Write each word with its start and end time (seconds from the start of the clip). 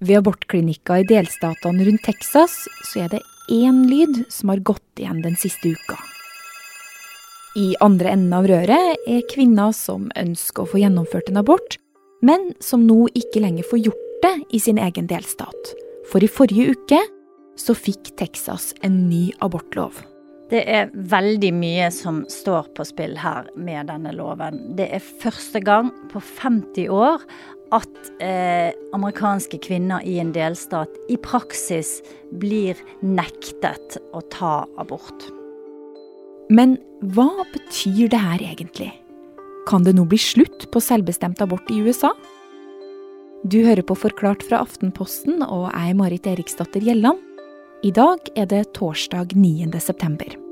Ved 0.00 0.22
abortklinikker 0.22 1.02
i 1.02 1.08
delstatene 1.08 1.84
rundt 1.84 2.06
Texas 2.06 2.62
så 2.88 3.02
er 3.04 3.10
det 3.12 3.20
én 3.52 3.82
lyd 3.90 4.22
som 4.32 4.52
har 4.52 4.62
gått 4.64 5.02
igjen 5.02 5.20
den 5.20 5.36
siste 5.36 5.74
uka. 5.74 5.98
I 7.58 7.74
andre 7.84 8.14
enden 8.14 8.32
av 8.32 8.46
røret 8.48 9.08
er 9.10 9.26
kvinner 9.28 9.74
som 9.76 10.08
ønsker 10.16 10.64
å 10.64 10.70
få 10.70 10.80
gjennomført 10.80 11.28
en 11.28 11.40
abort, 11.42 11.76
men 12.22 12.52
som 12.64 12.86
nå 12.86 13.10
ikke 13.18 13.42
lenger 13.42 13.66
får 13.66 13.82
gjort 13.90 14.06
det 14.24 14.34
i 14.56 14.60
sin 14.62 14.78
egen 14.80 15.10
delstat. 15.10 15.74
For 16.08 16.24
i 16.24 16.30
forrige 16.30 16.76
uke 16.76 17.00
så 17.60 17.76
fikk 17.76 18.14
Texas 18.16 18.70
en 18.86 19.02
ny 19.10 19.28
abortlov. 19.44 19.98
Det 20.50 20.64
er 20.66 20.88
veldig 20.94 21.52
mye 21.54 21.90
som 21.94 22.24
står 22.30 22.72
på 22.74 22.86
spill 22.88 23.12
her 23.20 23.46
med 23.54 23.86
denne 23.90 24.14
loven. 24.16 24.58
Det 24.78 24.88
er 24.96 25.10
første 25.22 25.60
gang 25.62 25.92
på 26.10 26.22
50 26.22 26.88
år 26.90 27.22
at 27.74 28.10
eh, 28.22 28.70
amerikanske 28.96 29.60
kvinner 29.62 30.02
i 30.06 30.18
en 30.22 30.32
delstat 30.34 30.96
i 31.10 31.18
praksis 31.22 32.00
blir 32.42 32.78
nektet 33.02 33.98
å 34.14 34.22
ta 34.32 34.64
abort. 34.80 35.28
Men 36.50 36.76
hva 37.14 37.30
betyr 37.54 38.10
det 38.10 38.20
her 38.20 38.42
egentlig? 38.42 38.90
Kan 39.70 39.86
det 39.86 39.94
nå 39.94 40.06
bli 40.10 40.18
slutt 40.18 40.66
på 40.72 40.82
selvbestemt 40.82 41.42
abort 41.44 41.70
i 41.70 41.78
USA? 41.84 42.10
Du 43.46 43.62
hører 43.64 43.86
på 43.86 43.96
Forklart 43.96 44.42
fra 44.44 44.60
Aftenposten, 44.66 45.40
og 45.46 45.70
er 45.70 45.94
Marit 45.96 46.26
Eriksdatter 46.28 46.82
Gjelland. 46.84 47.22
I 47.86 47.94
dag 47.96 48.26
er 48.36 48.50
det 48.50 48.66
torsdag 48.76 49.32
9. 49.32 49.70
september. 49.80 50.49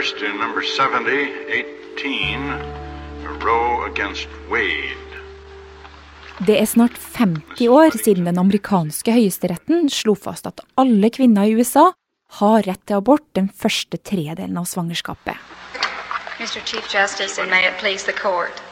First 0.00 0.22
in 0.22 0.38
number 0.40 0.62
70, 0.62 1.10
18, 1.98 3.42
Roe 3.44 3.84
against 3.84 4.28
Wade. 4.50 4.96
Det 6.46 6.60
er 6.60 6.64
snart 6.64 6.96
50 6.98 7.68
år 7.68 7.98
siden 8.04 8.24
den 8.24 8.38
amerikanske 8.38 9.12
høyesteretten 9.12 9.90
slo 9.92 10.14
fast 10.14 10.48
at 10.48 10.62
alle 10.80 11.10
kvinner 11.12 11.44
i 11.44 11.52
USA 11.52 11.90
har 12.38 12.64
rett 12.64 12.80
til 12.88 12.96
abort 12.96 13.26
den 13.36 13.50
første 13.52 14.00
tredelen 14.00 14.56
av 14.56 14.64
svangerskapet. 14.72 15.36
Mr. 16.40 16.64
Chief 16.64 16.88
Justice, 16.94 17.36
and 17.36 17.50
may 17.50 17.68
it 17.68 17.76
please 17.76 18.06
the 18.08 18.16
court. 18.16 18.64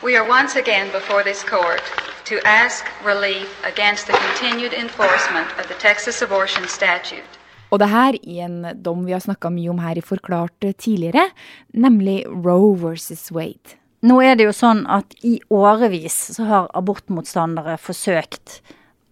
We 0.00 0.16
are 0.16 0.24
once 0.24 0.56
again 0.56 0.88
before 0.96 1.22
this 1.22 1.44
court 1.44 1.84
to 2.24 2.40
ask 2.46 2.88
relief 3.04 3.52
against 3.68 4.06
the 4.06 4.16
continued 4.24 4.72
enforcement 4.72 5.48
of 5.60 5.68
the 5.68 5.76
Texas 5.88 6.22
abortion 6.22 6.64
statute. 6.68 7.41
Og 7.72 7.80
det 7.80 7.88
her 7.88 8.18
i 8.20 8.40
en 8.44 8.60
dom 8.84 9.06
vi 9.06 9.14
har 9.16 9.22
snakka 9.24 9.50
mye 9.52 9.70
om 9.72 9.80
her 9.80 9.96
i 9.96 10.04
Forklart 10.04 10.60
tidligere, 10.76 11.30
nemlig 11.72 12.20
Roe 12.28 12.74
versus 12.76 13.30
Wade. 13.32 13.78
Nå 14.02 14.18
er 14.20 14.36
det 14.36 14.48
jo 14.48 14.54
sånn 14.56 14.82
at 14.90 15.14
i 15.24 15.38
årevis 15.54 16.16
så 16.36 16.46
har 16.48 16.70
abortmotstandere 16.76 17.78
forsøkt 17.80 18.60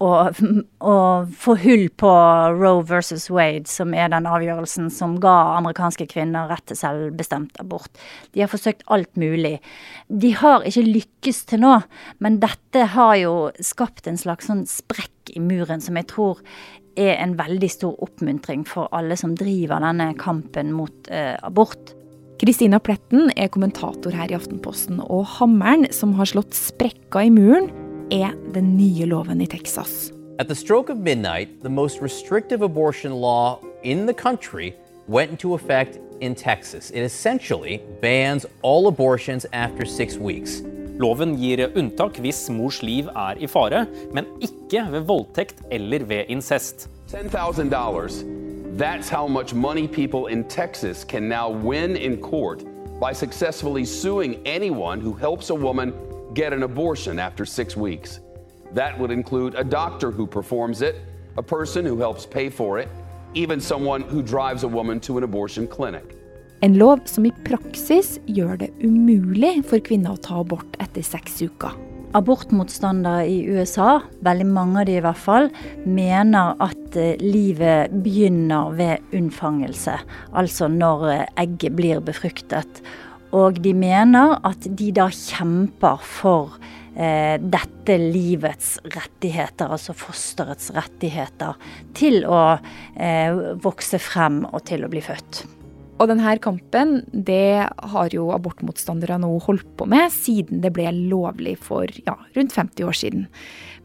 å, 0.01 0.11
å, 0.81 0.95
få 1.29 1.55
hull 1.61 1.85
på 2.01 2.11
Roe 2.57 2.83
versus 2.89 3.29
Wade, 3.31 3.69
som 3.69 3.93
er 3.95 4.09
den 4.13 4.29
avgjørelsen 4.29 4.89
som 4.93 5.19
ga 5.23 5.59
amerikanske 5.59 6.09
kvinner 6.11 6.49
rett 6.51 6.65
til 6.71 6.81
selvbestemt 6.81 7.61
abort. 7.61 7.93
De 8.33 8.43
har 8.43 8.51
forsøkt 8.51 8.87
alt 8.89 9.13
mulig. 9.21 9.59
De 10.09 10.33
har 10.41 10.65
ikke 10.67 10.87
lykkes 10.89 11.45
til 11.53 11.63
nå, 11.67 11.77
men 12.19 12.41
dette 12.43 12.87
har 12.97 13.15
jo 13.21 13.35
skapt 13.65 14.09
en 14.09 14.21
slags 14.21 14.49
sånn 14.49 14.65
sprekk 14.69 15.35
i 15.37 15.43
muren 15.45 15.85
som 15.85 16.01
jeg 16.01 16.09
tror 16.11 16.41
er 16.99 17.17
en 17.21 17.37
veldig 17.39 17.71
stor 17.71 17.97
oppmuntring 18.03 18.65
for 18.69 18.91
alle 18.97 19.17
som 19.19 19.35
driver 19.39 19.83
denne 19.83 20.13
kampen 20.19 20.73
mot 20.75 21.11
eh, 21.11 21.37
abort. 21.43 21.95
Kristina 22.41 22.81
Pletten 22.81 23.29
er 23.37 23.51
kommentator 23.53 24.15
her 24.17 24.31
i 24.33 24.37
Aftenposten, 24.39 25.03
og 25.05 25.27
hammeren 25.37 25.91
som 25.93 26.15
har 26.17 26.31
slått 26.31 26.57
sprekka 26.57 27.27
i 27.27 27.33
muren, 27.35 27.69
er 28.11 28.33
den 28.55 28.75
nye 28.79 29.07
loven 29.07 29.43
i 29.45 29.47
Texas. 29.47 30.11
At 30.41 30.49
the 30.49 30.57
stroke 30.57 30.91
of 30.91 30.99
midnight, 30.99 31.63
the 31.63 31.69
most 31.69 32.01
restrictive 32.01 32.63
abortion 32.63 33.13
law 33.13 33.59
in 33.83 34.07
the 34.07 34.15
country 34.15 34.73
went 35.07 35.31
into 35.31 35.55
effect 35.55 35.99
in 36.21 36.35
Texas. 36.35 36.91
It 36.91 37.03
essentially 37.03 37.83
bans 38.01 38.47
all 38.63 38.87
abortions 38.87 39.45
after 39.53 39.85
six 39.85 40.17
weeks. 40.17 40.63
Loven 41.01 41.33
gir 41.41 41.71
unntak 41.81 42.19
hvis 42.21 42.51
mors 42.53 42.83
liv 42.85 43.07
er 43.17 43.39
i 43.41 43.47
fare, 43.49 43.87
men 44.13 44.27
ikke 44.45 44.83
ved 44.93 45.07
voldtekt 45.09 45.63
eller 45.73 46.05
ved 46.05 46.29
incest. 46.29 46.91
$10,000. 47.09 48.77
That's 48.77 49.09
how 49.09 49.27
much 49.27 49.55
money 49.55 49.89
people 49.89 50.27
in 50.27 50.45
Texas 50.45 51.05
can 51.05 51.27
now 51.27 51.49
win 51.49 51.97
in 51.97 52.19
court 52.19 52.65
by 53.01 53.15
successfully 53.15 53.85
suing 53.87 54.43
anyone 54.45 55.01
who 55.01 55.15
helps 55.15 55.49
a 55.49 55.55
woman 55.55 55.95
get 56.35 56.53
an 56.53 56.63
abortion 56.65 57.19
after 57.19 57.47
six 57.47 57.77
weeks. 57.77 58.21
That 58.75 58.99
would 58.99 59.11
include 59.11 59.55
a 59.55 59.65
doctor 59.65 60.11
who 60.11 60.27
performs 60.27 60.83
it, 60.83 60.97
a 61.39 61.43
person 61.43 61.87
who 61.87 61.99
helps 61.99 62.27
pay 62.27 62.51
for 62.51 62.79
it, 62.79 62.89
even 63.33 63.59
someone 63.59 64.03
who 64.03 64.23
drives 64.23 64.65
a 64.65 64.69
woman 64.69 65.01
to 65.01 65.17
an 65.17 65.25
abortion 65.25 65.67
clinic. 65.67 66.20
En 66.61 66.75
lov 66.77 67.07
som 67.09 67.25
i 67.25 67.31
praksis 67.47 68.19
gjør 68.29 68.59
det 68.61 68.67
umulig 68.85 69.63
for 69.65 69.81
kvinner 69.81 70.13
å 70.13 70.21
ta 70.21 70.43
abort 70.43 70.75
etter 70.83 71.01
seks 71.01 71.39
uker. 71.41 71.73
Abortmotstandere 72.19 73.23
i 73.33 73.39
USA, 73.49 74.03
veldig 74.27 74.45
mange 74.51 74.83
av 74.83 74.89
de 74.91 74.97
i 74.99 75.01
hvert 75.01 75.23
fall, 75.23 75.47
mener 75.89 76.59
at 76.61 76.99
eh, 77.01 77.23
livet 77.23 77.95
begynner 78.05 78.75
ved 78.77 79.15
unnfangelse. 79.17 79.95
Altså 80.37 80.69
når 80.69 81.07
eh, 81.15 81.23
egget 81.47 81.79
blir 81.79 82.03
befruktet. 82.05 82.83
Og 83.33 83.63
de 83.65 83.73
mener 83.73 84.35
at 84.45 84.67
de 84.67 84.91
da 84.99 85.07
kjemper 85.15 86.03
for 86.05 86.59
eh, 86.93 87.39
dette 87.41 87.97
livets 88.03 88.75
rettigheter, 88.99 89.71
altså 89.71 89.97
fosterets 89.97 90.75
rettigheter, 90.77 91.57
til 91.97 92.27
å 92.29 92.43
eh, 92.99 93.57
vokse 93.65 94.03
frem 94.03 94.43
og 94.51 94.67
til 94.69 94.85
å 94.85 94.93
bli 94.93 95.01
født. 95.09 95.47
Og 96.01 96.09
denne 96.09 96.33
kampen 96.41 97.03
det 97.13 97.69
har 97.93 98.15
jo 98.15 98.31
abortmotstandere 98.33 99.19
nå 99.21 99.35
holdt 99.45 99.69
på 99.77 99.87
med 99.91 100.09
siden 100.15 100.63
det 100.65 100.73
ble 100.77 100.89
lovlig 100.97 101.59
for 101.61 101.85
ja, 102.07 102.17
rundt 102.37 102.57
50 102.57 102.89
år 102.89 102.97
siden. 102.97 103.27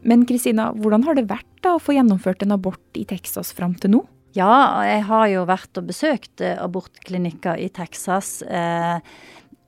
Men 0.06 0.24
Kristina, 0.28 0.70
hvordan 0.72 1.04
har 1.04 1.18
det 1.18 1.28
vært 1.28 1.50
da 1.64 1.74
å 1.76 1.82
få 1.82 1.96
gjennomført 1.96 2.44
en 2.46 2.56
abort 2.56 2.96
i 2.96 3.04
Texas 3.08 3.52
fram 3.56 3.76
til 3.80 3.98
nå? 3.98 4.02
Ja, 4.36 4.84
jeg 4.84 5.04
har 5.08 5.28
jo 5.32 5.46
vært 5.48 5.78
og 5.80 5.88
besøkt 5.88 6.42
eh, 6.44 6.58
abortklinikker 6.60 7.60
i 7.60 7.70
Texas. 7.72 8.40
Eh, 8.44 8.98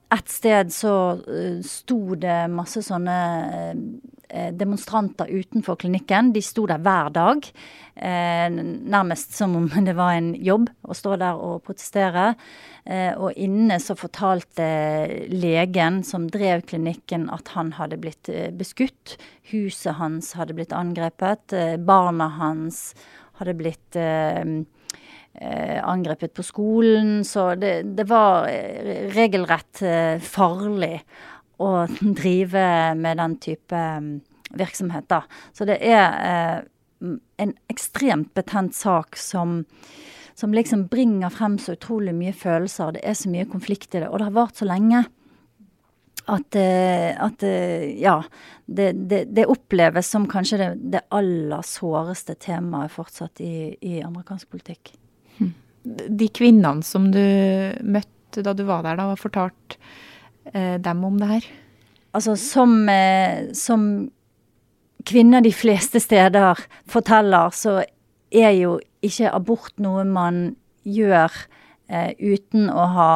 et 0.08 0.32
sted 0.32 0.72
så 0.72 0.92
uh, 1.20 1.58
sto 1.64 2.16
det 2.16 2.46
masse 2.48 2.80
sånne 2.86 3.16
demonstranter 4.52 5.30
utenfor 5.30 5.78
klinikken. 5.80 6.32
De 6.34 6.42
sto 6.44 6.66
der 6.68 6.82
hver 6.84 7.08
dag. 7.14 7.46
Uh, 7.98 8.48
nærmest 8.52 9.32
som 9.34 9.56
om 9.58 9.68
det 9.88 9.94
var 9.98 10.14
en 10.14 10.34
jobb 10.34 10.68
å 10.84 10.96
stå 10.96 11.16
der 11.20 11.40
og 11.40 11.62
protestere. 11.66 12.34
og 12.88 13.36
inne 13.36 13.76
så 13.84 13.92
fortalte 13.98 14.64
legen 15.28 16.02
som 16.04 16.28
drev 16.32 16.62
klinikken 16.64 17.26
at 17.28 17.48
han 17.52 17.74
hadde 17.76 17.98
blitt 18.00 18.30
beskutt. 18.56 19.18
Huset 19.50 19.98
hans 19.98 20.32
hadde 20.32 20.54
blitt 20.56 20.72
angrepet. 20.72 21.52
barna 21.84 22.28
hans 22.38 22.94
hadde 23.36 23.54
blitt 23.54 23.96
eh, 25.40 25.84
angrepet 25.84 26.34
på 26.34 26.42
skolen. 26.42 27.24
Så 27.24 27.54
det, 27.54 27.82
det 27.82 28.06
var 28.08 28.48
eh, 28.50 29.08
regelrett 29.14 29.82
eh, 29.82 30.20
farlig 30.22 30.98
å 31.58 31.70
drive 32.20 32.64
med 32.98 33.20
den 33.20 33.36
type 33.42 33.84
mm, 34.02 34.12
virksomhet, 34.58 35.08
da. 35.10 35.22
Så 35.52 35.68
det 35.68 35.78
er 35.84 36.18
eh, 36.24 36.58
en 37.38 37.54
ekstremt 37.70 38.34
betent 38.34 38.76
sak 38.78 39.18
som 39.20 39.62
som 40.38 40.52
liksom 40.54 40.84
bringer 40.86 41.32
frem 41.34 41.56
så 41.58 41.72
utrolig 41.74 42.12
mye 42.14 42.30
følelser. 42.30 42.92
Det 42.94 43.00
er 43.02 43.16
så 43.18 43.26
mye 43.26 43.48
konflikt 43.50 43.96
i 43.96 44.04
det. 44.04 44.06
Og 44.06 44.20
det 44.20 44.28
har 44.28 44.36
vart 44.36 44.60
så 44.60 44.68
lenge 44.70 45.00
at, 46.30 46.58
eh, 46.60 47.10
at 47.18 47.42
ja, 47.98 48.20
det, 48.66 48.92
det, 49.10 49.24
det, 49.34 49.48
oppleves 49.50 50.06
som 50.14 50.28
kanskje 50.30 50.60
det, 50.60 50.68
det 50.94 51.02
aller 51.10 51.66
såreste 51.66 52.38
temaet 52.38 52.94
fortsatt 52.94 53.42
i, 53.42 53.74
i 53.82 53.98
amerikansk 53.98 54.54
politikk 54.54 54.94
de 55.88 56.28
kvinnene 56.34 56.84
som 56.86 57.10
du 57.12 57.22
møtte 57.82 58.44
da 58.44 58.54
du 58.54 58.64
var 58.68 58.84
der, 58.84 58.98
da, 58.98 59.08
og 59.12 59.20
fortalt 59.20 59.76
eh, 59.76 60.06
dem 60.54 61.04
om 61.04 61.16
det 61.20 61.28
her? 61.30 61.48
Altså, 62.12 62.36
som, 62.36 62.88
eh, 62.88 63.52
som, 63.52 64.10
kvinner 65.08 65.40
de 65.40 65.52
fleste 65.54 66.00
steder 66.00 66.58
forteller, 66.90 67.50
så 67.54 67.84
er 68.34 68.50
jo 68.58 68.74
ikke 69.00 69.30
abort 69.32 69.78
noe 69.80 70.02
man 70.04 70.56
gjør 70.84 71.32
eh, 71.88 72.10
uten 72.18 72.66
å 72.68 72.88
ha 72.92 73.12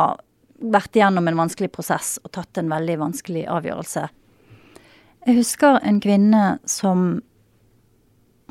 vært 0.62 0.96
gjennom 0.96 1.26
en 1.29 1.40
vanskelig 1.43 1.69
prosess 1.75 2.14
og 2.23 2.32
tatt 2.38 2.62
en 2.62 2.70
veldig 2.70 2.96
vanskelig 3.00 3.43
avgjørelse. 3.50 4.06
Jeg 5.26 5.37
husker 5.37 5.82
en 5.82 6.00
kvinne 6.00 6.44
som 6.64 7.20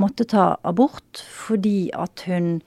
måtte 0.01 0.27
ta 0.27 0.57
abort 0.67 1.23
fordi 1.31 1.89
at 1.97 2.27
hun 2.27 2.59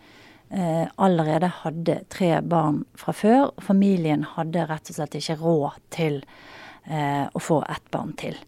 eh, 0.55 0.87
allerede 0.97 1.51
hadde 1.63 2.01
tre 2.13 2.39
barn 2.41 2.85
fra 2.99 3.15
før. 3.17 3.51
og 3.51 3.67
Familien 3.67 4.25
hadde 4.37 4.67
rett 4.71 4.91
og 4.91 4.99
slett 4.99 5.19
ikke 5.19 5.39
råd 5.43 5.81
til 5.95 6.23
eh, 6.87 7.27
å 7.27 7.43
få 7.43 7.63
ett 7.69 7.91
barn 7.95 8.15
til. 8.21 8.39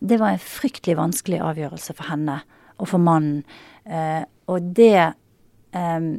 Det 0.00 0.16
var 0.20 0.34
en 0.34 0.42
fryktelig 0.42 0.96
vanskelig 0.96 1.42
avgjørelse 1.44 1.96
for 1.98 2.08
henne 2.12 2.40
og 2.80 2.88
for 2.88 3.02
mannen. 3.02 3.42
Eh, 3.84 4.22
og 4.48 4.72
det 4.76 4.96
eh, 4.96 6.10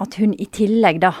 at 0.00 0.16
hun 0.20 0.34
i 0.34 0.48
tillegg 0.52 1.00
da 1.02 1.14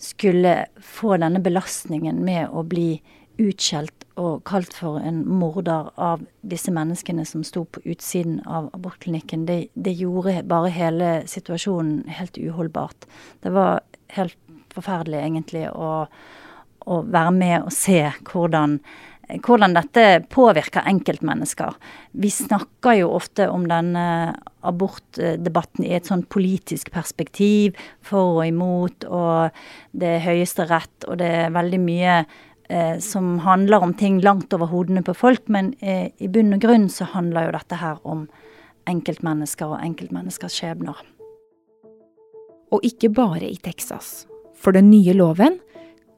skulle 0.00 0.54
få 0.80 1.18
denne 1.20 1.42
belastningen 1.44 2.22
med 2.24 2.48
å 2.48 2.64
bli 2.64 2.94
utskjelt 3.40 4.06
og 4.20 4.42
kalt 4.48 4.74
for 4.76 5.00
en 5.00 5.22
morder 5.24 5.88
av 6.00 6.24
disse 6.46 6.72
menneskene 6.74 7.24
som 7.28 7.44
sto 7.46 7.64
på 7.64 7.82
utsiden 7.88 8.40
av 8.46 8.68
abortklinikken, 8.76 9.46
det, 9.48 9.60
det 9.74 9.96
gjorde 9.96 10.42
bare 10.50 10.72
hele 10.74 11.12
situasjonen 11.30 12.04
helt 12.18 12.36
uholdbart. 12.40 13.08
Det 13.44 13.54
var 13.54 13.80
helt 14.16 14.36
forferdelig 14.74 15.22
egentlig 15.22 15.64
å, 15.72 16.04
å 16.86 17.00
være 17.06 17.32
med 17.36 17.56
og 17.64 17.72
se 17.74 18.02
hvordan 18.28 18.80
hvordan 19.30 19.76
dette 19.76 20.04
påvirker 20.32 20.86
enkeltmennesker. 20.90 21.76
Vi 22.18 22.30
snakker 22.34 22.96
jo 22.98 23.12
ofte 23.14 23.46
om 23.50 23.68
denne 23.70 24.34
abortdebatten 24.66 25.86
i 25.86 25.94
et 25.96 26.08
sånn 26.10 26.24
politisk 26.26 26.90
perspektiv, 26.94 27.78
for 28.02 28.40
og 28.40 28.48
imot, 28.48 29.06
og 29.06 29.54
det 29.96 30.16
er 30.16 30.24
Høyesterett, 30.26 31.06
og 31.06 31.20
det 31.22 31.30
er 31.44 31.54
veldig 31.54 31.80
mye 31.84 32.16
som 33.02 33.38
handler 33.42 33.82
om 33.82 33.94
ting 33.94 34.20
langt 34.22 34.52
over 34.54 34.70
hodene 34.70 35.02
på 35.02 35.14
folk, 35.16 35.48
men 35.48 35.72
eh, 35.80 36.12
i 36.22 36.28
bunn 36.30 36.54
og 36.54 36.62
grunn 36.62 36.88
så 36.92 37.08
handler 37.14 37.48
jo 37.48 37.56
dette 37.56 37.80
her 37.80 37.98
om 38.06 38.28
enkeltmennesker 38.90 39.74
og 39.74 39.82
enkeltmenneskers 39.82 40.60
skjebner. 40.60 40.98
Og 42.70 42.86
ikke 42.86 43.10
bare 43.10 43.48
i 43.50 43.58
Texas. 43.58 44.24
For 44.54 44.76
den 44.76 44.90
nye 44.92 45.16
loven 45.16 45.58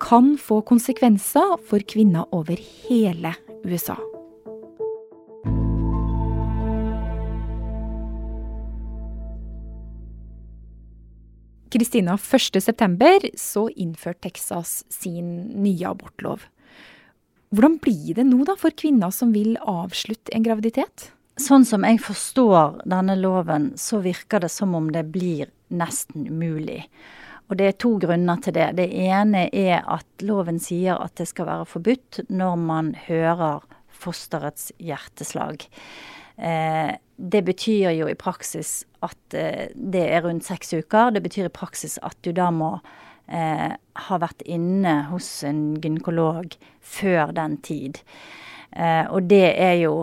kan 0.03 0.35
få 0.37 0.61
konsekvenser 0.67 1.57
for 1.69 1.85
kvinner 1.89 2.27
over 2.35 2.59
hele 2.59 3.37
USA. 3.65 3.97
Kristina, 11.73 12.17
1.9. 12.17 13.31
så 13.35 13.69
innførte 13.69 14.29
Texas 14.29 14.85
sin 14.89 15.37
nye 15.65 15.89
abortlov. 15.89 16.43
Hvordan 17.49 17.79
blir 17.81 18.19
det 18.19 18.27
nå 18.29 18.45
da 18.45 18.59
for 18.61 18.77
kvinner 18.77 19.09
som 19.13 19.33
vil 19.33 19.55
avslutte 19.57 20.35
en 20.37 20.45
graviditet? 20.45 21.07
Sånn 21.41 21.65
som 21.65 21.87
jeg 21.89 22.03
forstår 22.05 22.83
denne 22.85 23.17
loven, 23.17 23.71
så 23.81 24.03
virker 24.05 24.45
det 24.45 24.53
som 24.53 24.77
om 24.77 24.91
det 24.93 25.07
blir 25.15 25.49
nesten 25.73 26.29
umulig. 26.29 26.83
Og 27.49 27.57
det 27.57 27.71
er 27.71 27.81
to 27.81 27.95
grunner 28.01 28.45
til 28.45 28.57
det. 28.57 28.69
Det 28.77 28.91
ene 28.93 29.47
er 29.49 29.81
at 29.81 30.25
loven 30.29 30.61
sier 30.61 31.01
at 31.01 31.17
det 31.17 31.31
skal 31.33 31.49
være 31.49 31.71
forbudt 31.73 32.21
når 32.29 32.61
man 32.61 32.93
hører 33.09 33.65
fosterets 34.03 34.75
hjerteslag. 34.77 35.65
Eh, 36.37 36.93
det 37.23 37.43
betyr 37.47 37.93
jo 37.95 38.09
i 38.11 38.19
praksis 38.19 38.83
at 39.05 39.37
eh, 39.37 39.71
det 39.75 40.03
er 40.11 40.25
rundt 40.25 40.47
seks 40.47 40.73
uker. 40.75 41.13
Det 41.15 41.23
betyr 41.23 41.47
i 41.49 41.55
praksis 41.55 41.99
at 42.03 42.17
du 42.27 42.33
da 42.35 42.49
må 42.55 42.75
eh, 43.31 43.71
ha 43.77 44.19
vært 44.23 44.43
inne 44.43 44.97
hos 45.13 45.29
en 45.47 45.77
gynekolog 45.83 46.57
før 46.81 47.35
den 47.37 47.59
tid. 47.63 48.03
Eh, 48.75 49.07
og 49.07 49.31
det 49.31 49.47
er 49.55 49.79
jo 49.85 49.95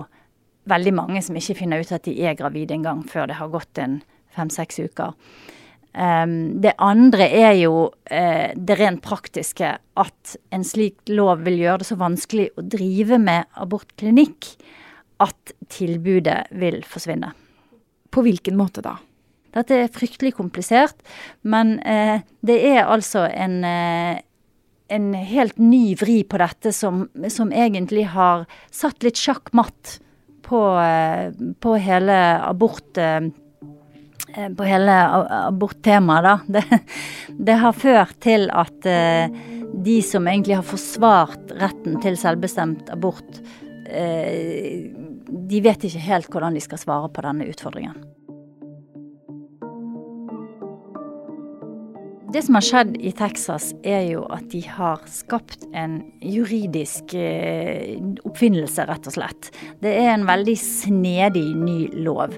veldig 0.69 0.95
mange 0.95 1.23
som 1.25 1.37
ikke 1.39 1.57
finner 1.63 1.81
ut 1.81 1.91
at 1.95 2.07
de 2.07 2.15
er 2.23 2.37
gravide 2.39 2.77
engang 2.77 3.03
før 3.09 3.27
det 3.29 3.39
har 3.39 3.51
gått 3.51 3.81
en 3.81 4.01
fem-seks 4.35 4.83
uker. 4.85 5.15
Um, 5.89 6.61
det 6.61 6.75
andre 6.77 7.25
er 7.33 7.55
jo 7.57 7.87
det 8.05 8.75
rent 8.77 9.01
praktiske. 9.01 9.71
At 9.97 10.35
en 10.53 10.61
slik 10.63 11.09
lov 11.09 11.41
vil 11.47 11.57
gjøre 11.63 11.81
det 11.81 11.87
så 11.89 11.97
vanskelig 11.97 12.51
å 12.53 12.63
drive 12.77 13.17
med 13.17 13.49
abortklinikk 13.57 14.51
at 15.23 15.53
tilbudet 15.71 16.47
vil 16.59 16.81
forsvinne. 16.87 17.33
På 18.09 18.23
hvilken 18.25 18.57
måte 18.59 18.83
da? 18.85 18.95
Dette 19.55 19.77
er 19.83 19.93
fryktelig 19.93 20.35
komplisert, 20.37 20.97
men 21.41 21.79
eh, 21.81 22.21
det 22.45 22.59
er 22.69 22.83
altså 22.85 23.25
en, 23.29 23.63
eh, 23.65 24.21
en 24.93 25.11
helt 25.13 25.57
ny 25.61 25.95
vri 25.97 26.21
på 26.23 26.39
dette 26.41 26.73
som, 26.75 27.07
som 27.33 27.53
egentlig 27.53 28.05
har 28.13 28.45
satt 28.69 29.05
litt 29.05 29.17
sjakk 29.17 29.49
matt 29.57 29.97
på, 30.45 30.61
på 31.61 31.75
hele 31.81 32.17
abort 32.41 32.97
Eh, 34.35 34.49
på 34.53 34.63
hele 34.63 34.95
aborttemaet, 35.47 36.23
da. 36.23 36.39
Det, 36.53 36.79
det, 37.39 37.57
har 37.63 37.73
ført 37.73 38.19
til 38.21 38.49
at 38.53 38.85
eh, 38.89 39.31
de 39.85 39.99
som 40.05 40.27
egentlig 40.27 40.59
har 40.59 40.67
forsvart 40.67 41.53
retten 41.59 41.99
til 42.03 42.17
selvbestemt 42.19 42.91
abort, 42.93 43.41
eh, 43.89 44.89
de 45.29 45.61
vet 45.63 45.83
ikke 45.85 46.07
helt 46.07 46.31
hvordan 46.31 46.55
de 46.57 46.63
skal 46.63 46.81
svare 46.81 47.11
på 47.13 47.25
denne 47.25 47.47
utfordringen. 47.49 47.97
Det 52.29 52.43
som 52.45 52.59
har 52.59 52.61
skjedd 52.61 52.91
i 53.01 53.09
Texas, 53.17 53.71
er 53.81 54.03
jo 54.11 54.21
at 54.29 54.43
de 54.51 54.59
har 54.61 55.01
skapt 55.09 55.63
en 55.73 55.95
juridisk 56.21 57.15
eh, 57.17 57.97
oppfinnelse, 58.21 58.85
rett 58.85 59.09
og 59.09 59.15
slett. 59.15 59.49
Det 59.81 59.95
er 59.97 60.11
en 60.13 60.27
veldig 60.29 60.53
snedig 60.61 61.47
ny 61.57 61.79
lov. 62.05 62.35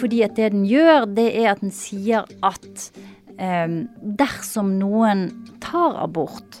Fordi 0.00 0.24
at 0.26 0.34
det 0.34 0.50
den 0.56 0.66
gjør, 0.66 1.06
det 1.14 1.28
er 1.44 1.52
at 1.52 1.62
den 1.62 1.70
sier 1.74 2.26
at 2.42 2.90
eh, 3.38 3.70
dersom 4.18 4.74
noen 4.80 5.28
tar 5.62 5.94
abort, 6.02 6.58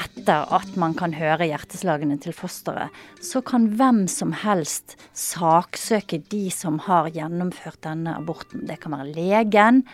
etter 0.00 0.46
at 0.54 0.76
man 0.80 0.94
kan 0.98 1.14
høre 1.16 1.46
hjerteslagene 1.48 2.16
til 2.22 2.34
fosteret, 2.36 2.94
så 3.22 3.42
kan 3.44 3.68
hvem 3.78 4.04
som 4.10 4.34
helst 4.44 4.96
saksøke 5.16 6.20
de 6.32 6.46
som 6.54 6.80
har 6.86 7.10
gjennomført 7.14 7.82
denne 7.86 8.16
aborten. 8.18 8.64
Det 8.68 8.80
kan 8.82 8.96
være 8.96 9.12
legen, 9.14 9.84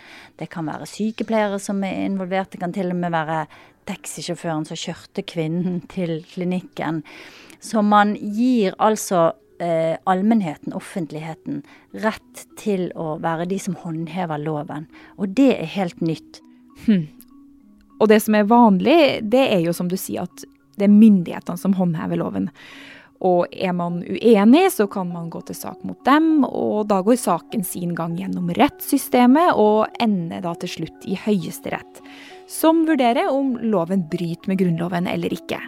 det 0.41 0.51
kan 0.53 0.69
være 0.71 0.89
sykepleiere 0.91 1.61
som 1.63 1.83
er 1.87 2.07
involvert, 2.07 2.53
det 2.53 2.63
kan 2.63 2.75
til 2.77 2.93
og 2.95 3.01
med 3.01 3.15
være 3.15 3.45
taxisjåføren 3.91 4.67
som 4.69 4.79
kjørte 4.79 5.25
kvinnen 5.27 5.81
til 5.91 6.21
klinikken. 6.31 7.03
Så 7.61 7.83
man 7.85 8.15
gir 8.17 8.77
altså 8.81 9.33
eh, 9.61 9.97
allmennheten, 10.09 10.75
offentligheten, 10.77 11.63
rett 12.05 12.47
til 12.61 12.89
å 12.97 13.17
være 13.23 13.49
de 13.51 13.61
som 13.61 13.77
håndhever 13.81 14.41
loven. 14.41 14.89
Og 15.19 15.35
det 15.37 15.53
er 15.59 15.75
helt 15.77 16.01
nytt. 16.05 16.41
Hm. 16.87 17.09
Og 18.01 18.09
det 18.09 18.23
som 18.25 18.37
er 18.37 18.49
vanlig, 18.49 19.21
det 19.29 19.43
er 19.53 19.61
jo 19.65 19.75
som 19.77 19.91
du 19.91 19.99
sier 20.01 20.25
at 20.25 20.47
det 20.81 20.87
er 20.89 20.95
myndighetene 20.95 21.61
som 21.61 21.77
håndhever 21.77 22.21
loven. 22.21 22.49
Og 23.21 23.53
er 23.53 23.75
man 23.77 23.99
uenig, 24.01 24.63
så 24.73 24.87
kan 24.89 25.11
man 25.13 25.29
gå 25.33 25.43
til 25.45 25.59
sak 25.59 25.83
mot 25.85 25.99
dem, 26.09 26.47
og 26.47 26.89
da 26.89 27.03
går 27.05 27.19
saken 27.21 27.65
sin 27.69 27.93
gang 27.97 28.15
gjennom 28.17 28.49
rettssystemet 28.57 29.59
og 29.61 29.91
ender 30.01 30.41
da 30.47 30.55
til 30.63 30.73
slutt 30.79 31.05
i 31.05 31.19
Høyesterett, 31.21 32.01
som 32.49 32.87
vurderer 32.89 33.29
om 33.29 33.59
loven 33.61 34.07
bryter 34.09 34.49
med 34.49 34.63
Grunnloven 34.63 35.11
eller 35.11 35.37
ikke. 35.37 35.61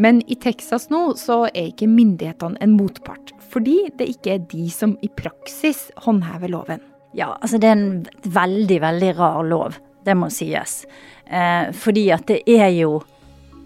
Men 0.00 0.22
i 0.32 0.38
Texas 0.40 0.88
nå 0.88 1.10
så 1.20 1.42
er 1.50 1.68
ikke 1.68 1.90
myndighetene 1.92 2.56
en 2.64 2.78
motpart, 2.78 3.34
fordi 3.52 3.90
det 4.00 4.08
ikke 4.14 4.38
er 4.38 4.48
de 4.48 4.70
som 4.72 4.96
i 5.04 5.12
praksis 5.12 5.90
håndhever 6.00 6.54
loven. 6.56 6.80
Ja, 7.12 7.34
altså 7.44 7.60
det 7.60 7.68
er 7.68 7.76
en 7.76 8.06
veldig, 8.24 8.78
veldig 8.80 9.16
rar 9.18 9.44
lov. 9.44 9.76
Det 10.04 10.14
må 10.18 10.28
sies. 10.32 10.82
Eh, 11.26 11.70
fordi 11.72 12.08
at 12.14 12.26
det 12.30 12.42
er 12.50 12.70
jo 12.74 13.00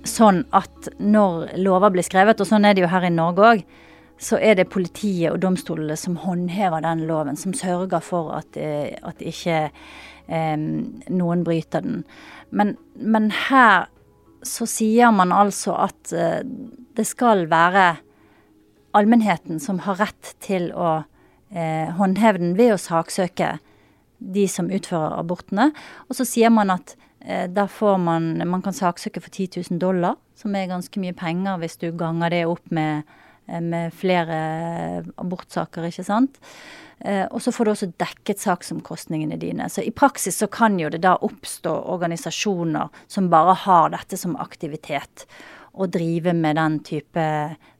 sånn 0.06 0.44
at 0.54 0.90
når 1.02 1.56
lover 1.58 1.94
blir 1.94 2.06
skrevet, 2.06 2.40
og 2.40 2.48
sånn 2.48 2.66
er 2.66 2.76
det 2.76 2.84
jo 2.84 2.92
her 2.92 3.08
i 3.08 3.12
Norge 3.12 3.50
òg, 3.50 3.64
så 4.22 4.38
er 4.40 4.56
det 4.56 4.70
politiet 4.72 5.32
og 5.32 5.42
domstolene 5.42 5.96
som 5.98 6.16
håndhever 6.22 6.84
den 6.84 7.04
loven, 7.08 7.36
som 7.36 7.52
sørger 7.56 8.00
for 8.04 8.32
at, 8.38 8.56
eh, 8.56 8.96
at 9.04 9.20
ikke 9.20 9.66
eh, 9.68 10.56
noen 10.56 11.44
bryter 11.44 11.84
den. 11.84 12.02
Men, 12.50 12.76
men, 12.94 13.30
her 13.50 13.90
så 14.46 14.66
sier 14.70 15.12
man 15.12 15.34
altså 15.34 15.74
at 15.88 16.14
eh, 16.16 16.40
det 16.96 17.06
skal 17.08 17.46
være 17.50 17.96
allmennheten 18.96 19.60
som 19.60 19.82
har 19.84 20.00
rett 20.00 20.32
til 20.40 20.70
å 20.72 21.02
eh, 21.52 21.92
håndheve 21.98 22.40
den 22.40 22.56
ved 22.56 22.76
å 22.76 22.80
saksøke 22.80 23.56
de 24.18 24.46
som 24.48 24.70
utfører 24.72 25.18
abortene. 25.18 25.70
Og 26.08 26.18
så 26.18 26.26
sier 26.28 26.52
man 26.52 26.72
at 26.74 26.96
eh, 27.20 27.46
da 27.52 27.66
får 27.66 27.98
man 28.02 28.32
Man 28.48 28.62
kan 28.62 28.76
saksøke 28.76 29.20
for 29.20 29.30
10 29.30 29.62
000 29.70 29.80
dollar, 29.80 30.16
som 30.34 30.54
er 30.54 30.70
ganske 30.70 31.00
mye 31.00 31.16
penger 31.16 31.60
hvis 31.62 31.78
du 31.80 31.90
ganger 31.92 32.30
det 32.30 32.46
opp 32.46 32.70
med, 32.70 33.04
eh, 33.48 33.60
med 33.60 33.92
flere 33.94 35.04
abortsaker, 35.16 35.88
ikke 35.88 36.04
sant. 36.04 36.40
Eh, 37.00 37.26
og 37.30 37.42
så 37.42 37.52
får 37.52 37.64
du 37.64 37.70
også 37.72 37.90
dekket 38.00 38.40
saksomkostningene 38.40 39.36
dine. 39.40 39.68
Så 39.68 39.84
i 39.84 39.92
praksis 39.92 40.38
så 40.40 40.48
kan 40.48 40.78
jo 40.80 40.88
det 40.92 41.02
da 41.04 41.16
oppstå 41.20 41.74
organisasjoner 41.92 42.88
som 43.08 43.30
bare 43.32 43.56
har 43.66 43.92
dette 43.92 44.16
som 44.16 44.36
aktivitet. 44.40 45.26
Og 45.76 45.92
drive 45.92 46.32
med 46.32 46.56
den 46.56 46.78
type 46.80 47.22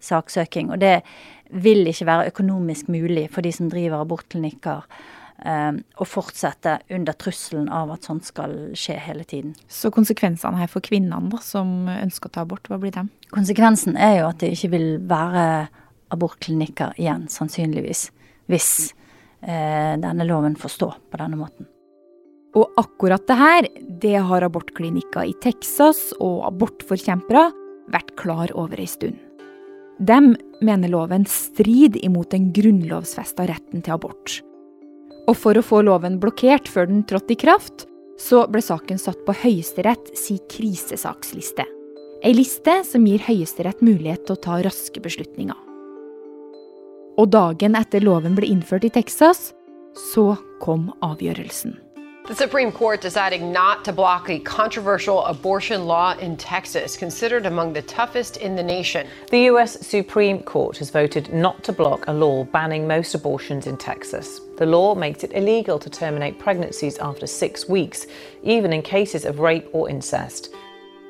saksøking. 0.05 0.69
Og 0.75 0.81
det 0.83 1.01
vil 1.49 1.87
ikke 1.89 2.09
være 2.09 2.29
økonomisk 2.29 2.91
mulig 2.93 3.31
for 3.33 3.47
de 3.47 3.53
som 3.57 3.71
driver 3.73 4.03
abortklinikker. 4.05 4.85
Og 5.37 6.09
fortsette 6.09 6.79
under 6.97 7.13
trusselen 7.21 7.67
av 7.69 7.91
at 7.93 8.07
sånt 8.09 8.25
skal 8.25 8.55
skje 8.73 8.95
hele 9.05 9.25
tiden. 9.29 9.53
Så 9.69 9.91
konsekvensene 9.93 10.57
her 10.63 10.71
for 10.73 10.81
kvinnene 10.81 11.41
som 11.45 11.91
ønsker 11.93 12.31
å 12.31 12.33
ta 12.33 12.45
abort, 12.47 12.71
hva 12.73 12.79
blir 12.81 12.95
dem? 12.95 13.11
Konsekvensen 13.37 13.99
er 14.01 14.23
jo 14.23 14.31
at 14.31 14.41
det 14.41 14.55
ikke 14.57 14.73
vil 14.73 14.89
være 15.07 15.45
abortklinikker 16.15 16.97
igjen, 17.01 17.27
sannsynligvis. 17.33 18.09
Hvis 18.51 18.71
eh, 19.43 19.95
denne 20.01 20.27
loven 20.27 20.57
får 20.59 20.77
stå 20.77 20.91
på 21.11 21.21
denne 21.21 21.39
måten. 21.41 21.69
Og 22.57 22.73
akkurat 22.81 23.27
det 23.29 23.37
her, 23.37 23.69
det 24.01 24.17
har 24.31 24.47
abortklinikker 24.47 25.29
i 25.29 25.37
Texas 25.45 26.09
og 26.17 26.47
abortforkjempere 26.49 27.51
vært 27.93 28.15
klar 28.19 28.53
over 28.57 28.81
ei 28.81 28.89
stund. 28.89 29.19
De 29.97 30.17
mener 30.65 30.93
loven 30.93 31.25
strider 31.29 32.03
imot 32.05 32.33
den 32.33 32.51
grunnlovfesta 32.57 33.47
retten 33.49 33.85
til 33.85 33.97
abort. 33.97 34.41
Og 35.27 35.35
for 35.35 35.59
å 35.59 35.65
få 35.65 35.83
loven 35.87 36.21
blokkert 36.23 36.69
før 36.71 36.89
den 36.91 37.05
trådte 37.09 37.35
i 37.35 37.41
kraft, 37.41 37.87
så 38.19 38.47
ble 38.49 38.63
saken 38.65 39.01
satt 39.01 39.25
på 39.27 39.35
Høyesterett 39.43 40.15
si 40.17 40.39
krisesaksliste. 40.51 41.67
Ei 42.25 42.33
liste 42.33 42.79
som 42.89 43.05
gir 43.07 43.23
Høyesterett 43.27 43.83
mulighet 43.85 44.25
til 44.27 44.37
å 44.37 44.43
ta 44.47 44.61
raske 44.65 45.03
beslutninger. 45.05 45.59
Og 47.17 47.31
dagen 47.33 47.77
etter 47.79 48.05
loven 48.05 48.37
ble 48.37 48.49
innført 48.53 48.87
i 48.89 48.93
Texas, 48.93 49.51
så 50.13 50.35
kom 50.61 50.91
avgjørelsen. 51.05 51.77
The 52.27 52.35
Supreme 52.35 52.73
Court 52.73 53.01
deciding 53.01 53.53
not 53.53 53.85
to 53.85 53.93
block 53.93 54.29
a 54.29 54.41
controversial 54.41 55.25
abortion 55.27 55.87
law 55.87 56.19
in 56.19 56.37
Texas, 56.37 56.97
considered 56.97 57.47
among 57.47 57.73
the 57.73 57.83
toughest 57.83 58.39
in 58.39 58.57
the 58.57 58.65
nation. 58.65 59.07
The 59.31 59.43
U.S. 59.53 59.87
Supreme 59.87 60.43
Court 60.43 60.77
has 60.79 60.91
voted 60.91 61.33
not 61.33 61.63
to 61.63 61.73
block 61.73 62.09
a 62.09 62.13
law 62.13 62.43
banning 62.43 62.89
most 62.89 63.15
abortions 63.15 63.69
in 63.69 63.77
Texas. 63.77 64.41
The 64.59 64.67
law 64.67 64.97
makes 64.97 65.23
it 65.23 65.31
illegal 65.35 65.79
to 65.79 65.89
terminate 65.89 66.41
pregnancies 66.41 66.99
after 66.99 67.29
six 67.29 67.69
weeks, 67.69 68.09
even 68.43 68.73
in 68.73 68.83
cases 68.83 69.25
of 69.25 69.39
rape 69.39 69.69
or 69.73 69.89
incest. 69.89 70.51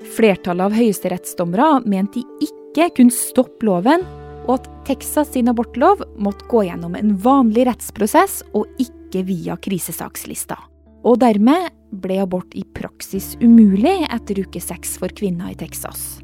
Flertallet 0.04 0.68
av 0.68 0.76
høyesterettsdommere 0.76 1.80
mente 1.88 2.20
de 2.20 2.50
ikke 2.50 2.90
kunne 3.00 3.16
stoppe 3.25 3.64
loven, 3.64 4.04
og 4.44 4.58
at 4.61 4.70
Texas 4.85 5.32
sin 5.32 5.49
abortlov 5.49 6.04
måtte 6.20 6.44
gå 6.52 6.66
gjennom 6.68 6.94
en 6.94 7.16
vanlig 7.16 7.70
rettsprosess 7.73 8.42
og 8.52 8.68
ikke 8.76 9.25
via 9.25 9.56
krisesakslista. 9.56 10.61
Og 11.06 11.20
dermed 11.22 11.70
ble 11.94 12.18
abort 12.25 12.54
i 12.58 12.64
praksis 12.76 13.34
umulig 13.38 14.00
etter 14.10 14.42
uke 14.42 14.60
seks 14.62 14.96
for 15.00 15.12
kvinner 15.14 15.52
i 15.52 15.58
Texas. 15.58 16.18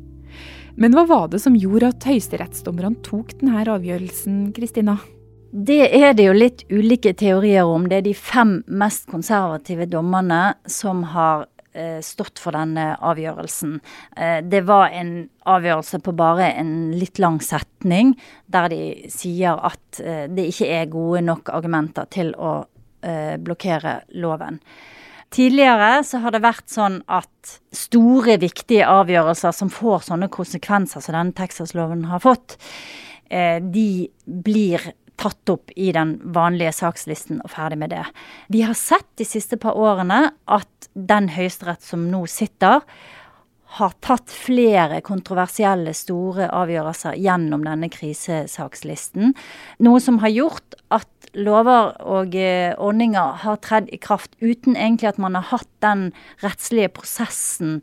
Men 0.75 0.97
hva 0.97 1.05
var 1.07 1.29
det 1.33 1.43
som 1.45 1.57
gjorde 1.59 1.93
at 1.93 2.07
høyesterettsdommerne 2.09 3.03
tok 3.05 3.37
denne 3.41 3.63
avgjørelsen, 3.69 4.49
Kristina? 4.57 4.97
Det 5.53 5.85
er 5.93 6.15
det 6.17 6.27
jo 6.31 6.35
litt 6.35 6.63
ulike 6.73 7.13
teorier 7.13 7.69
om. 7.69 7.85
Det 7.89 8.01
er 8.01 8.07
de 8.07 8.15
fem 8.17 8.63
mest 8.73 9.05
konservative 9.13 9.85
dommerne 9.85 10.55
som 10.65 11.03
har 11.13 11.45
eh, 11.77 12.01
stått 12.01 12.41
for 12.41 12.57
denne 12.57 12.95
avgjørelsen. 12.97 13.77
Eh, 14.17 14.39
det 14.49 14.63
var 14.65 14.89
en 14.97 15.13
avgjørelse 15.45 16.01
på 16.07 16.17
bare 16.17 16.55
en 16.57 16.73
litt 16.97 17.21
lang 17.21 17.37
setning, 17.45 18.15
der 18.49 18.73
de 18.73 18.83
sier 19.13 19.61
at 19.61 20.01
eh, 20.01 20.25
det 20.33 20.49
ikke 20.55 20.73
er 20.73 20.93
gode 20.95 21.21
nok 21.29 21.53
argumenter 21.53 22.09
til 22.09 22.33
å 22.41 22.63
eh, 23.03 23.37
blokkere 23.43 24.01
loven. 24.23 24.61
Tidligere 25.33 26.03
så 26.05 26.21
har 26.21 26.35
det 26.35 26.43
vært 26.45 26.69
sånn 26.69 26.99
at 27.09 27.55
store, 27.73 28.37
viktige 28.41 28.85
avgjørelser 28.89 29.55
som 29.57 29.71
får 29.73 30.09
sånne 30.11 30.29
konsekvenser 30.33 31.01
som 31.01 31.17
denne 31.17 31.37
Texas-loven 31.37 32.05
har 32.11 32.21
fått, 32.21 32.59
eh, 33.31 33.57
de 33.61 34.11
blir 34.27 34.93
tatt 35.17 35.49
opp 35.49 35.73
i 35.77 35.93
den 35.95 36.19
vanlige 36.35 36.75
sakslisten 36.77 37.41
og 37.45 37.51
ferdig 37.53 37.79
med 37.79 37.93
det. 37.95 38.05
Vi 38.49 38.63
har 38.67 38.77
sett 38.77 39.09
de 39.17 39.25
siste 39.25 39.57
par 39.57 39.79
årene 39.79 40.33
at 40.47 40.89
den 40.93 41.31
høyesterett 41.33 41.83
som 41.83 42.11
nå 42.11 42.27
sitter, 42.29 42.83
har 43.79 43.95
tatt 44.05 44.29
flere 44.29 45.01
kontroversielle, 45.01 45.95
store 45.97 46.51
avgjørelser 46.53 47.17
gjennom 47.17 47.63
denne 47.65 47.89
krisesakslisten. 47.89 49.33
Noe 49.81 50.01
som 50.05 50.19
har 50.21 50.29
gjort 50.29 50.77
at 50.93 51.22
lover 51.33 51.95
og 52.05 52.35
eh, 52.37 52.73
ordninger 52.77 53.39
har 53.43 53.61
tredd 53.65 53.89
i 53.93 53.99
kraft 54.01 54.35
uten 54.41 54.77
egentlig 54.77 55.13
at 55.13 55.21
man 55.23 55.37
har 55.39 55.49
hatt 55.53 55.71
den 55.85 56.11
rettslige 56.43 56.91
prosessen 56.93 57.81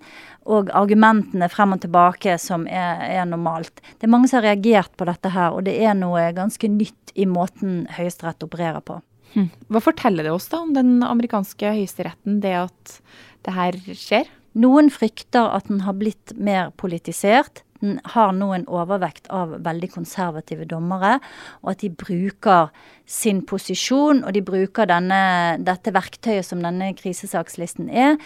og 0.50 0.72
argumentene 0.78 1.50
frem 1.52 1.76
og 1.76 1.84
tilbake 1.84 2.38
som 2.42 2.66
er, 2.70 3.04
er, 3.06 3.26
normalt. 3.30 3.84
Det 3.98 4.08
er 4.08 4.14
mange 4.14 4.30
som 4.30 4.40
har 4.40 4.52
reagert 4.52 4.96
på 4.98 5.08
dette 5.10 5.32
her, 5.34 5.54
og 5.54 5.66
det 5.68 5.76
er 5.78 5.98
noe 5.98 6.30
ganske 6.38 6.72
nytt 6.72 7.14
i 7.20 7.28
måten 7.30 7.84
Høyesterett 7.98 8.46
opererer 8.46 8.82
på. 8.86 9.00
Hm. 9.36 9.50
Hva 9.70 9.82
forteller 9.84 10.26
det 10.26 10.34
oss 10.34 10.50
da 10.50 10.64
om 10.64 10.74
den 10.74 11.04
amerikanske 11.06 11.76
høyesteretten, 11.76 12.40
det 12.42 12.56
at 12.64 13.00
det 13.46 13.54
her 13.54 13.78
skjer? 13.94 14.30
Noen 14.60 14.90
frykter 14.90 15.52
at 15.54 15.70
den 15.70 15.84
har 15.86 15.98
blitt 16.00 16.34
mer 16.38 16.72
politisert. 16.82 17.62
Den 17.80 18.00
har 18.14 18.34
nå 18.36 18.52
en 18.56 18.68
overvekt 18.68 19.30
av 19.32 19.56
veldig 19.64 19.92
konservative 19.94 20.68
dommere, 20.68 21.18
og 21.64 21.74
at 21.74 21.84
de 21.84 21.92
bruker 21.94 22.74
sin 23.08 23.42
posisjon, 23.48 24.24
og 24.24 24.36
de 24.36 24.44
bruker 24.46 24.90
denne, 24.90 25.22
dette 25.64 25.94
verktøyet 25.96 26.48
som 26.48 26.64
denne 26.64 26.92
krisesakslisten 26.98 27.88
er, 27.90 28.18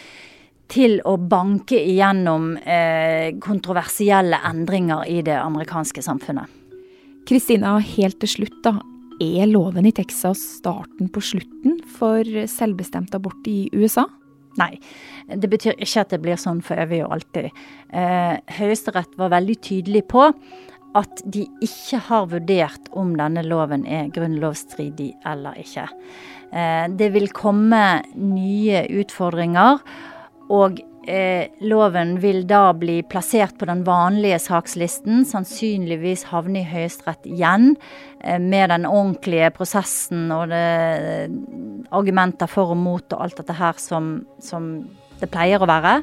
til 0.74 0.98
å 1.06 1.18
banke 1.20 1.78
igjennom 1.78 2.56
eh, 2.58 3.36
kontroversielle 3.44 4.40
endringer 4.48 5.06
i 5.12 5.20
det 5.26 5.36
amerikanske 5.38 6.02
samfunnet. 6.02 6.50
Kristina, 7.30 7.78
helt 7.80 8.20
til 8.24 8.32
slutt, 8.32 8.58
da. 8.66 8.80
Er 9.22 9.46
loven 9.48 9.86
i 9.86 9.94
Texas 9.96 10.42
starten 10.58 11.12
på 11.14 11.22
slutten 11.24 11.78
for 11.96 12.26
selvbestemt 12.50 13.14
abort 13.16 13.46
i 13.48 13.70
USA? 13.76 14.08
Nei, 14.60 14.78
det 15.28 15.50
betyr 15.50 15.80
ikke 15.82 16.04
at 16.04 16.14
det 16.14 16.22
blir 16.22 16.38
sånn 16.38 16.62
for 16.66 16.78
evig 16.82 17.02
og 17.06 17.16
alltid. 17.18 17.50
Eh, 17.94 18.36
Høyesterett 18.60 19.18
var 19.18 19.34
veldig 19.34 19.58
tydelig 19.66 20.04
på 20.14 20.28
at 20.94 21.24
de 21.34 21.48
ikke 21.66 22.00
har 22.08 22.30
vurdert 22.30 22.92
om 22.98 23.16
denne 23.18 23.42
loven 23.46 23.88
er 23.90 24.12
grunnlovsstridig 24.14 25.10
eller 25.30 25.58
ikke. 25.62 25.88
Eh, 26.54 26.86
det 26.94 27.10
vil 27.16 27.32
komme 27.34 28.04
nye 28.14 28.86
utfordringer, 29.02 29.82
og 30.54 30.82
eh, 31.08 31.52
loven 31.60 32.16
vil 32.24 32.44
da 32.48 32.74
bli 32.78 33.02
plassert 33.08 33.58
på 33.60 33.68
den 33.70 33.84
vanlige 33.88 34.40
sakslisten, 34.42 35.24
sannsynligvis 35.28 36.28
havne 36.32 36.62
i 36.62 36.68
Høyesterett 36.68 37.28
igjen, 37.30 37.76
eh, 38.22 38.40
med 38.40 38.70
den 38.74 38.88
ordentlige 38.90 39.52
prosessen 39.56 40.32
og 40.32 40.50
det, 40.54 41.30
argumenter 41.92 42.50
for 42.50 42.74
og 42.74 42.80
mot 42.80 43.14
og 43.14 43.26
alt 43.28 43.42
dette 43.42 43.58
her 43.58 43.80
som, 43.82 44.16
som 44.40 44.76
det 45.20 45.32
pleier 45.32 45.62
å 45.62 45.70
være. 45.70 46.00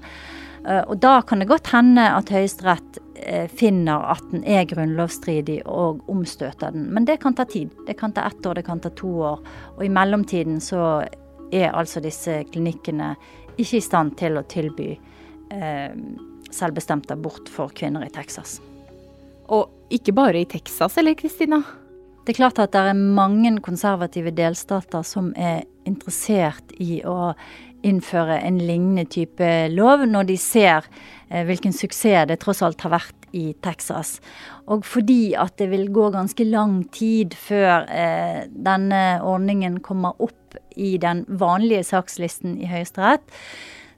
Eh, 0.66 0.82
og 0.82 0.98
da 1.00 1.20
kan 1.24 1.40
det 1.40 1.48
godt 1.48 1.70
hende 1.72 2.04
at 2.12 2.30
Høyesterett 2.32 3.00
uh, 3.20 3.46
finner 3.48 4.04
at 4.12 4.24
den 4.32 4.44
er 4.48 4.66
grunnlovsstridig 4.68 5.60
og 5.68 6.04
omstøter 6.10 6.74
den. 6.74 6.88
Men 6.94 7.08
det 7.08 7.20
kan 7.22 7.36
ta 7.36 7.46
tid. 7.48 7.72
Det 7.86 7.96
kan 8.00 8.12
ta 8.16 8.26
ett 8.28 8.44
år, 8.46 8.60
det 8.60 8.66
kan 8.68 8.80
ta 8.80 8.92
to 8.96 9.12
år. 9.32 9.42
Og 9.76 9.84
i 9.84 9.92
mellomtiden 9.92 10.60
så 10.64 11.02
er 11.50 11.72
altså 11.74 12.02
disse 12.04 12.42
klinikkene 12.52 13.14
ikke 13.60 13.78
i 13.78 13.84
stand 13.84 14.16
til 14.20 14.38
å 14.40 14.46
tilby 14.48 14.90
eh, 14.94 15.92
selvbestemt 16.50 17.10
abort 17.14 17.50
for 17.52 17.72
kvinner 17.76 18.06
i 18.06 18.12
Texas. 18.12 18.58
Og 19.50 19.94
ikke 19.94 20.14
bare 20.14 20.42
i 20.42 20.48
Texas, 20.48 20.98
eller 21.00 21.18
Kristina? 21.18 21.62
Det 22.24 22.34
er 22.34 22.42
klart 22.42 22.60
at 22.62 22.74
det 22.74 22.82
er 22.92 22.98
mange 22.98 23.52
konservative 23.64 24.30
delstater 24.36 25.02
som 25.06 25.32
er 25.34 25.64
interessert 25.88 26.74
i 26.78 27.00
å 27.08 27.32
innføre 27.86 28.36
en 28.44 28.58
lignende 28.60 29.06
type 29.08 29.48
lov, 29.72 30.04
når 30.06 30.28
de 30.28 30.36
ser 30.38 30.84
eh, 31.30 31.46
hvilken 31.48 31.72
suksess 31.74 32.28
det 32.28 32.40
tross 32.42 32.60
alt 32.62 32.82
har 32.84 32.92
vært 32.92 33.19
i 33.36 33.52
Texas. 33.62 34.18
Og 34.70 34.84
fordi 34.88 35.34
at 35.38 35.56
det 35.60 35.70
vil 35.72 35.88
gå 35.94 36.10
ganske 36.14 36.46
lang 36.48 36.82
tid 36.94 37.36
før 37.38 37.86
eh, 37.88 38.44
denne 38.50 39.20
ordningen 39.26 39.80
kommer 39.84 40.18
opp 40.18 40.58
i 40.76 40.96
den 40.98 41.24
vanlige 41.28 41.84
sakslisten 41.92 42.58
i 42.58 42.70
Høyesterett, 42.70 43.26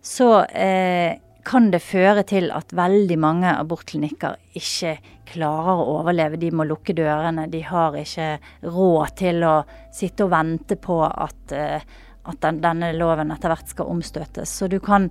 så 0.02 0.42
eh, 0.50 1.20
kan 1.46 1.70
det 1.72 1.82
føre 1.82 2.22
til 2.26 2.50
at 2.54 2.72
veldig 2.76 3.18
mange 3.18 3.50
abortklinikker 3.50 4.38
ikke 4.58 4.96
klarer 5.32 5.80
å 5.80 5.98
overleve. 5.98 6.38
De 6.40 6.52
må 6.54 6.66
lukke 6.68 6.94
dørene. 6.96 7.48
De 7.50 7.62
har 7.66 7.96
ikke 7.98 8.36
råd 8.62 9.16
til 9.18 9.42
å 9.46 9.56
sitte 9.94 10.26
og 10.26 10.32
vente 10.34 10.78
på 10.80 11.00
at, 11.06 11.54
uh, 11.56 11.80
at 12.28 12.38
den, 12.44 12.60
denne 12.62 12.92
loven 12.94 13.32
etter 13.34 13.52
hvert 13.52 13.72
skal 13.72 13.90
omstøtes. 13.90 14.50
Så 14.60 14.68
du 14.70 14.78
kan 14.82 15.10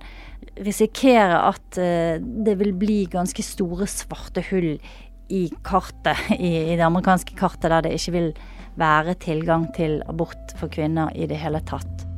risikere 0.64 1.42
at 1.50 1.80
uh, 1.80 2.16
det 2.20 2.56
vil 2.60 2.72
bli 2.76 3.02
ganske 3.12 3.44
store 3.44 3.88
svarte 3.90 4.44
hull 4.50 4.76
i 5.32 5.42
kartet, 5.64 6.30
i, 6.38 6.72
i 6.72 6.76
det 6.76 6.86
amerikanske 6.86 7.36
kartet, 7.38 7.70
der 7.70 7.88
det 7.88 7.96
ikke 7.98 8.16
vil 8.16 8.32
være 8.80 9.18
tilgang 9.20 9.68
til 9.76 10.00
abort 10.08 10.56
for 10.60 10.72
kvinner 10.72 11.12
i 11.12 11.28
det 11.28 11.40
hele 11.42 11.60
tatt. 11.68 12.11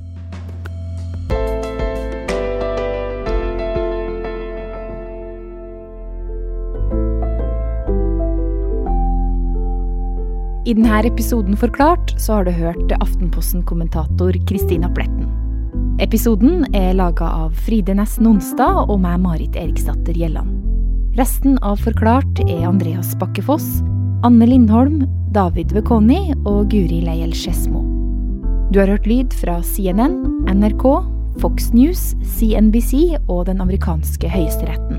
I 10.64 10.72
denne 10.72 11.02
episoden 11.04 11.56
Forklart 11.60 12.14
så 12.16 12.38
har 12.38 12.46
du 12.46 12.50
hørt 12.56 12.92
Aftenposten-kommentator 12.96 14.32
Kristina 14.48 14.88
Pletten. 14.88 15.26
Episoden 16.00 16.64
er 16.72 16.94
laga 16.96 17.28
av 17.28 17.52
Fride 17.66 17.92
Næss 17.98 18.16
Nonstad 18.24 18.88
og 18.88 18.96
meg, 19.02 19.20
Marit 19.20 19.58
Eriksdatter 19.60 20.16
Gjelland. 20.16 20.56
Resten 21.20 21.60
av 21.60 21.84
Forklart 21.84 22.40
er 22.48 22.64
Andreas 22.64 23.12
Bakkefoss, 23.20 23.82
Anne 24.24 24.48
Lindholm, 24.48 25.04
David 25.36 25.76
Vekoni 25.76 26.32
og 26.48 26.72
Guri 26.72 27.04
Leiel 27.04 27.36
Skedsmo. 27.36 27.84
Du 28.72 28.80
har 28.80 28.88
hørt 28.88 29.06
lyd 29.06 29.36
fra 29.36 29.60
CNN, 29.60 30.16
NRK, 30.48 30.86
Fox 31.44 31.74
News, 31.76 32.14
CNBC 32.38 33.18
og 33.28 33.50
den 33.52 33.60
amerikanske 33.60 34.32
høyesteretten. 34.32 34.96